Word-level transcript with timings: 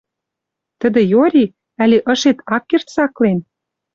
Тидӹ 0.79 1.01
йори? 1.11 1.45
Ӓли 1.83 1.99
ышет 2.11 2.37
ак 2.55 2.63
керд 2.69 2.87
цаклен? 2.93 3.39